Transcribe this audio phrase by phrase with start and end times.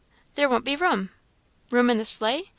[0.33, 1.11] "There won't be room."
[1.69, 2.49] "Room in the sleigh?